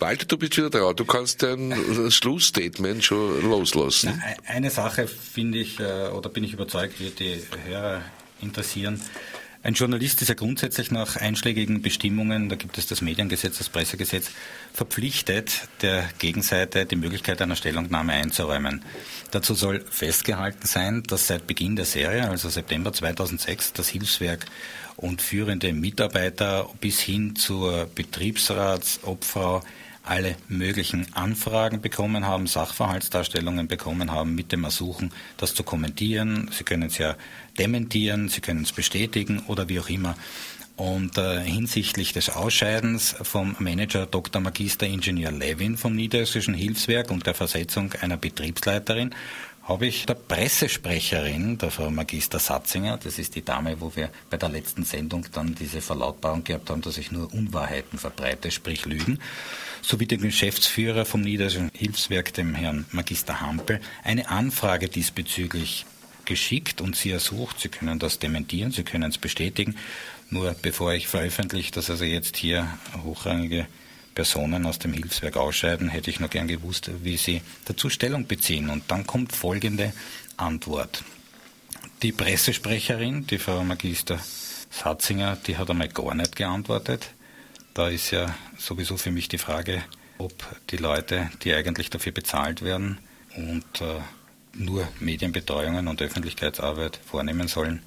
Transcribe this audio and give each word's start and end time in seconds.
Walter, 0.00 0.26
du 0.26 0.38
bist 0.38 0.56
wieder 0.56 0.70
da. 0.70 0.92
Du 0.92 1.04
kannst 1.04 1.42
dein 1.42 1.74
Schlussstatement 2.10 3.04
schon 3.04 3.42
loslassen. 3.42 4.22
Na, 4.22 4.52
eine 4.54 4.70
Sache 4.70 5.06
finde 5.06 5.58
ich, 5.58 5.78
äh, 5.78 6.08
oder 6.08 6.30
bin 6.30 6.44
ich 6.44 6.52
überzeugt, 6.52 7.00
wird 7.00 7.20
die 7.20 7.40
Hörer 7.66 8.02
interessieren. 8.40 9.00
Ein 9.62 9.74
Journalist 9.74 10.22
ist 10.22 10.28
ja 10.28 10.34
grundsätzlich 10.34 10.90
nach 10.90 11.16
einschlägigen 11.16 11.82
Bestimmungen, 11.82 12.48
da 12.48 12.56
gibt 12.56 12.78
es 12.78 12.86
das 12.86 13.02
Mediengesetz, 13.02 13.58
das 13.58 13.68
Pressegesetz, 13.68 14.30
verpflichtet, 14.72 15.68
der 15.82 16.08
Gegenseite 16.18 16.86
die 16.86 16.96
Möglichkeit 16.96 17.42
einer 17.42 17.56
Stellungnahme 17.56 18.14
einzuräumen. 18.14 18.82
Dazu 19.32 19.52
soll 19.52 19.84
festgehalten 19.90 20.66
sein, 20.66 21.02
dass 21.02 21.26
seit 21.26 21.46
Beginn 21.46 21.76
der 21.76 21.84
Serie, 21.84 22.30
also 22.30 22.48
September 22.48 22.90
2006, 22.90 23.74
das 23.74 23.88
Hilfswerk 23.90 24.46
und 24.96 25.20
führende 25.20 25.74
Mitarbeiter 25.74 26.70
bis 26.80 26.98
hin 27.00 27.36
zur 27.36 27.86
Betriebsratsobfrau 27.94 29.62
alle 30.02 30.36
möglichen 30.48 31.06
Anfragen 31.14 31.80
bekommen 31.80 32.26
haben, 32.26 32.46
Sachverhaltsdarstellungen 32.46 33.68
bekommen 33.68 34.10
haben, 34.10 34.34
mit 34.34 34.52
dem 34.52 34.64
Ersuchen, 34.64 35.12
das 35.36 35.54
zu 35.54 35.62
kommentieren. 35.62 36.50
Sie 36.52 36.64
können 36.64 36.84
es 36.84 36.98
ja 36.98 37.16
dementieren, 37.58 38.28
Sie 38.28 38.40
können 38.40 38.62
es 38.62 38.72
bestätigen 38.72 39.40
oder 39.46 39.68
wie 39.68 39.80
auch 39.80 39.88
immer. 39.88 40.16
Und 40.76 41.18
äh, 41.18 41.40
hinsichtlich 41.40 42.14
des 42.14 42.30
Ausscheidens 42.30 43.14
vom 43.20 43.54
Manager 43.58 44.06
Dr. 44.06 44.40
Magister 44.40 44.86
Ingenieur 44.86 45.30
Levin 45.30 45.76
vom 45.76 45.94
Niederösterreichischen 45.94 46.54
Hilfswerk 46.54 47.10
und 47.10 47.26
der 47.26 47.34
Versetzung 47.34 47.92
einer 48.00 48.16
Betriebsleiterin 48.16 49.14
habe 49.70 49.86
ich 49.86 50.04
der 50.04 50.14
Pressesprecherin, 50.14 51.56
der 51.56 51.70
Frau 51.70 51.92
Magister 51.92 52.40
Satzinger, 52.40 52.96
das 52.96 53.20
ist 53.20 53.36
die 53.36 53.44
Dame, 53.44 53.80
wo 53.80 53.94
wir 53.94 54.10
bei 54.28 54.36
der 54.36 54.48
letzten 54.48 54.82
Sendung 54.82 55.24
dann 55.32 55.54
diese 55.54 55.80
Verlautbarung 55.80 56.42
gehabt 56.42 56.70
haben, 56.70 56.82
dass 56.82 56.98
ich 56.98 57.12
nur 57.12 57.32
Unwahrheiten 57.32 57.96
verbreite, 57.96 58.50
sprich 58.50 58.84
Lügen, 58.84 59.20
sowie 59.80 60.06
dem 60.06 60.22
Geschäftsführer 60.22 61.04
vom 61.04 61.20
Niederösterreichischen 61.20 61.78
Hilfswerk, 61.78 62.34
dem 62.34 62.52
Herrn 62.56 62.84
Magister 62.90 63.40
Hampel, 63.40 63.80
eine 64.02 64.28
Anfrage 64.28 64.88
diesbezüglich 64.88 65.86
geschickt 66.24 66.80
und 66.80 66.96
sie 66.96 67.12
ersucht, 67.12 67.60
Sie 67.60 67.68
können 67.68 68.00
das 68.00 68.18
dementieren, 68.18 68.72
Sie 68.72 68.82
können 68.82 69.08
es 69.08 69.18
bestätigen. 69.18 69.76
Nur 70.30 70.52
bevor 70.60 70.94
ich 70.94 71.06
veröffentliche, 71.06 71.70
dass 71.70 71.90
also 71.90 72.04
jetzt 72.04 72.36
hier 72.36 72.66
hochrangige 73.04 73.68
Personen 74.14 74.66
aus 74.66 74.78
dem 74.78 74.92
Hilfswerk 74.92 75.36
ausscheiden, 75.36 75.88
hätte 75.88 76.10
ich 76.10 76.20
noch 76.20 76.30
gern 76.30 76.48
gewusst, 76.48 76.90
wie 77.02 77.16
Sie 77.16 77.42
dazu 77.64 77.88
Stellung 77.88 78.26
beziehen. 78.26 78.70
Und 78.70 78.90
dann 78.90 79.06
kommt 79.06 79.32
folgende 79.32 79.92
Antwort. 80.36 81.04
Die 82.02 82.12
Pressesprecherin, 82.12 83.26
die 83.26 83.38
Frau 83.38 83.62
Magister 83.62 84.18
Satzinger, 84.70 85.36
die 85.46 85.56
hat 85.56 85.70
einmal 85.70 85.88
gar 85.88 86.14
nicht 86.14 86.36
geantwortet. 86.36 87.10
Da 87.74 87.88
ist 87.88 88.10
ja 88.10 88.34
sowieso 88.58 88.96
für 88.96 89.10
mich 89.10 89.28
die 89.28 89.38
Frage, 89.38 89.82
ob 90.18 90.32
die 90.70 90.76
Leute, 90.76 91.30
die 91.42 91.54
eigentlich 91.54 91.90
dafür 91.90 92.12
bezahlt 92.12 92.62
werden 92.62 92.98
und 93.36 93.80
äh, 93.80 94.00
nur 94.54 94.88
Medienbetreuungen 94.98 95.88
und 95.88 96.02
Öffentlichkeitsarbeit 96.02 96.98
vornehmen 97.04 97.48
sollen, 97.48 97.82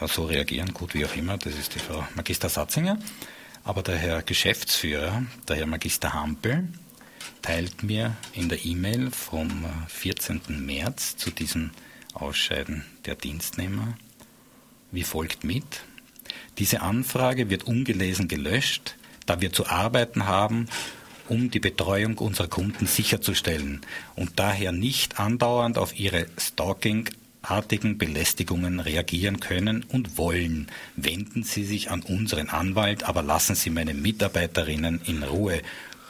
äh, 0.00 0.06
so 0.06 0.24
reagieren, 0.26 0.74
gut 0.74 0.94
wie 0.94 1.04
auch 1.04 1.16
immer. 1.16 1.38
Das 1.38 1.54
ist 1.54 1.74
die 1.74 1.78
Frau 1.78 2.06
Magister 2.14 2.48
Satzinger. 2.48 2.98
Aber 3.66 3.82
der 3.82 3.96
Herr 3.96 4.22
Geschäftsführer, 4.22 5.24
der 5.48 5.56
Herr 5.56 5.66
Magister 5.66 6.14
Hampel, 6.14 6.68
teilt 7.42 7.82
mir 7.82 8.16
in 8.32 8.48
der 8.48 8.64
E-Mail 8.64 9.10
vom 9.10 9.66
14. 9.88 10.40
Äh, 10.48 10.52
März 10.52 11.16
zu 11.16 11.32
diesem 11.32 11.72
Ausscheiden 12.14 12.84
der 13.06 13.16
Dienstnehmer 13.16 13.98
wie 14.92 15.02
folgt 15.02 15.42
mit. 15.42 15.82
Diese 16.58 16.80
Anfrage 16.80 17.50
wird 17.50 17.64
ungelesen 17.64 18.28
gelöscht, 18.28 18.94
da 19.26 19.40
wir 19.40 19.52
zu 19.52 19.66
arbeiten 19.66 20.26
haben, 20.26 20.68
um 21.28 21.50
die 21.50 21.58
Betreuung 21.58 22.18
unserer 22.18 22.46
Kunden 22.46 22.86
sicherzustellen 22.86 23.80
und 24.14 24.38
daher 24.38 24.70
nicht 24.70 25.18
andauernd 25.18 25.76
auf 25.76 25.98
ihre 25.98 26.28
Stalking-artigen 27.46 27.96
Belästigungen 27.96 28.80
reagieren 28.80 29.38
können 29.38 29.84
und 29.84 30.18
wollen. 30.18 30.66
Wenden 30.96 31.44
Sie 31.44 31.64
sich 31.64 31.90
an 31.90 32.02
unseren 32.02 32.48
Anwalt, 32.48 33.04
aber 33.04 33.22
lassen 33.22 33.54
Sie 33.54 33.70
meine 33.70 33.94
Mitarbeiterinnen 33.94 35.00
in 35.06 35.22
Ruhe. 35.22 35.62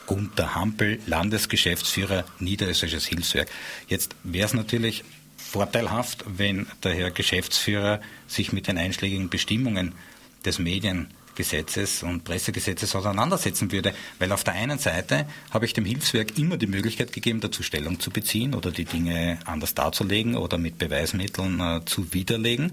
Gunter 0.07 0.55
Hampel, 0.55 0.99
Landesgeschäftsführer 1.07 2.25
Niederösterreichisches 2.39 3.07
Hilfswerk. 3.07 3.51
Jetzt 3.89 4.15
wäre 4.23 4.47
es 4.47 4.55
natürlich 4.55 5.05
vorteilhaft, 5.37 6.25
wenn 6.27 6.67
der 6.83 6.95
Herr 6.95 7.11
Geschäftsführer 7.11 8.01
sich 8.27 8.53
mit 8.53 8.67
den 8.67 8.79
einschlägigen 8.79 9.29
Bestimmungen 9.29 9.93
des 10.45 10.59
Mediengesetzes 11.37 12.03
und 12.03 12.25
Pressegesetzes 12.25 12.95
auseinandersetzen 12.97 13.71
würde. 13.71 13.93
Weil 14.19 14.33
auf 14.33 14.45
der 14.45 14.55
einen 14.55 14.79
Seite 14.79 15.27
habe 15.51 15.67
ich 15.67 15.73
dem 15.73 15.85
Hilfswerk 15.85 16.39
immer 16.39 16.57
die 16.57 16.67
Möglichkeit 16.67 17.13
gegeben, 17.13 17.41
dazu 17.41 17.63
Stellung 17.63 18.01
zu 18.01 18.11
beziehen 18.11 18.55
oder 18.55 18.71
die 18.71 18.85
Dinge 18.85 19.39
anders 19.45 19.75
darzulegen 19.75 20.37
oder 20.37 20.59
mit 20.59 20.79
Beweismitteln 20.79 21.61
äh, 21.61 21.85
zu 21.85 22.13
widerlegen. 22.13 22.73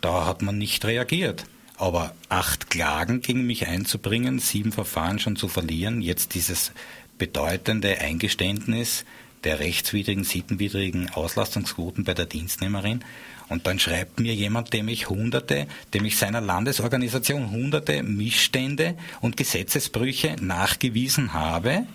Da 0.00 0.26
hat 0.26 0.42
man 0.42 0.58
nicht 0.58 0.84
reagiert. 0.84 1.44
Aber 1.76 2.14
acht 2.28 2.70
Klagen 2.70 3.20
gegen 3.20 3.46
mich 3.46 3.66
einzubringen, 3.66 4.38
sieben 4.38 4.70
Verfahren 4.70 5.18
schon 5.18 5.34
zu 5.34 5.48
verlieren, 5.48 6.02
jetzt 6.02 6.34
dieses 6.34 6.70
bedeutende 7.18 8.00
Eingeständnis 8.00 9.04
der 9.42 9.58
rechtswidrigen, 9.58 10.24
sittenwidrigen 10.24 11.10
Auslastungsquoten 11.10 12.04
bei 12.04 12.14
der 12.14 12.26
Dienstnehmerin, 12.26 13.04
und 13.54 13.68
dann 13.68 13.78
schreibt 13.78 14.18
mir 14.18 14.34
jemand, 14.34 14.72
dem 14.72 14.88
ich 14.88 15.08
hunderte, 15.08 15.68
dem 15.94 16.04
ich 16.04 16.18
seiner 16.18 16.40
Landesorganisation 16.40 17.52
hunderte 17.52 18.02
Missstände 18.02 18.96
und 19.20 19.36
Gesetzesbrüche 19.36 20.34
nachgewiesen 20.40 21.34
habe, 21.34 21.86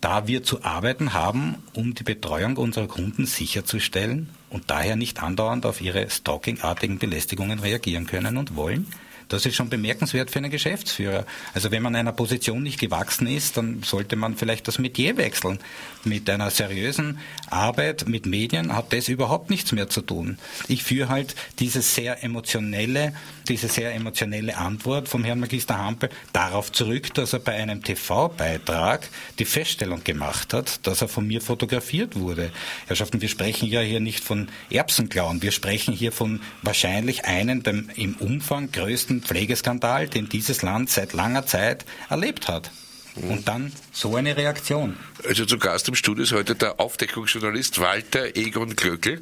da 0.00 0.28
wir 0.28 0.44
zu 0.44 0.62
arbeiten 0.62 1.12
haben, 1.12 1.56
um 1.72 1.94
die 1.94 2.04
Betreuung 2.04 2.58
unserer 2.58 2.86
Kunden 2.86 3.26
sicherzustellen 3.26 4.30
und 4.50 4.70
daher 4.70 4.96
nicht 4.96 5.22
andauernd 5.22 5.66
auf 5.66 5.80
ihre 5.80 6.08
stalkingartigen 6.10 6.98
Belästigungen 6.98 7.58
reagieren 7.58 8.06
können 8.06 8.36
und 8.36 8.56
wollen. 8.56 8.86
Das 9.28 9.46
ist 9.46 9.56
schon 9.56 9.68
bemerkenswert 9.68 10.30
für 10.30 10.38
einen 10.38 10.50
Geschäftsführer. 10.50 11.24
Also 11.54 11.70
wenn 11.70 11.82
man 11.82 11.96
einer 11.96 12.12
Position 12.12 12.62
nicht 12.62 12.78
gewachsen 12.78 13.26
ist, 13.26 13.56
dann 13.56 13.82
sollte 13.82 14.16
man 14.16 14.36
vielleicht 14.36 14.68
das 14.68 14.78
Metier 14.78 15.16
wechseln. 15.16 15.58
Mit 16.04 16.28
einer 16.28 16.50
seriösen 16.50 17.18
Arbeit 17.48 18.06
mit 18.06 18.26
Medien 18.26 18.74
hat 18.74 18.92
das 18.92 19.08
überhaupt 19.08 19.50
nichts 19.50 19.72
mehr 19.72 19.88
zu 19.88 20.02
tun. 20.02 20.38
Ich 20.68 20.84
führe 20.84 21.08
halt 21.08 21.34
diese 21.58 21.80
sehr 21.80 22.22
emotionelle, 22.22 23.14
diese 23.48 23.68
sehr 23.68 23.94
emotionelle 23.94 24.56
Antwort 24.56 25.08
vom 25.08 25.24
Herrn 25.24 25.40
Magister 25.40 25.78
Hampel 25.78 26.10
darauf 26.32 26.70
zurück, 26.72 27.14
dass 27.14 27.32
er 27.32 27.38
bei 27.38 27.54
einem 27.54 27.82
TV-Beitrag 27.82 29.08
die 29.38 29.46
Feststellung 29.46 30.04
gemacht 30.04 30.52
hat, 30.52 30.86
dass 30.86 31.00
er 31.00 31.08
von 31.08 31.26
mir 31.26 31.40
fotografiert 31.40 32.16
wurde. 32.16 32.50
Herrschaften, 32.86 33.22
wir 33.22 33.28
sprechen 33.28 33.68
ja 33.68 33.80
hier 33.80 34.00
nicht 34.00 34.22
von 34.22 34.43
Erbsenklauen, 34.70 35.42
wir 35.42 35.52
sprechen 35.52 35.94
hier 35.94 36.12
von 36.12 36.40
wahrscheinlich 36.62 37.24
einem 37.24 37.62
dem 37.62 37.90
im 37.96 38.14
Umfang 38.16 38.70
größten 38.72 39.22
Pflegeskandal, 39.22 40.08
den 40.08 40.28
dieses 40.28 40.62
Land 40.62 40.90
seit 40.90 41.12
langer 41.12 41.46
Zeit 41.46 41.84
erlebt 42.08 42.48
hat. 42.48 42.70
Und 43.16 43.46
dann 43.46 43.72
so 43.92 44.16
eine 44.16 44.36
Reaktion. 44.36 44.96
Also 45.24 45.46
zu 45.46 45.56
Gast 45.56 45.86
im 45.88 45.94
Studio 45.94 46.24
ist 46.24 46.32
heute 46.32 46.56
der 46.56 46.80
Aufdeckungsjournalist 46.80 47.80
Walter 47.80 48.36
Egon 48.36 48.74
Glöckl 48.74 49.20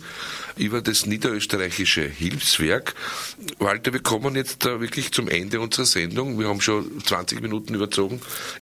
über 0.56 0.80
das 0.80 1.04
niederösterreichische 1.04 2.00
Hilfswerk. 2.08 2.94
Walter, 3.58 3.92
wir 3.92 4.02
kommen 4.02 4.34
jetzt 4.34 4.64
wirklich 4.64 5.12
zum 5.12 5.28
Ende 5.28 5.60
unserer 5.60 5.84
Sendung. 5.84 6.38
Wir 6.38 6.48
haben 6.48 6.62
schon 6.62 7.04
20 7.04 7.42
Minuten 7.42 7.74
überzogen. 7.74 8.22